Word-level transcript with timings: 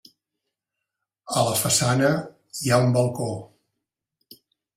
A 1.41 1.43
la 1.47 1.59
façana 1.59 2.09
hi 2.63 2.73
ha 2.77 2.81
un 2.87 2.97
balcó. 2.97 3.29